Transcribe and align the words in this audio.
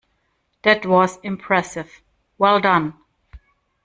That 0.63 0.83
was 0.87 1.19
impressive, 1.21 2.01
well 2.39 2.59
done!. 2.59 2.95